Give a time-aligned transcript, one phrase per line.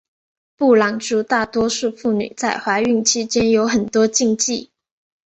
[0.57, 4.71] 布朗族大多数妇女在怀孕期间有很多禁忌。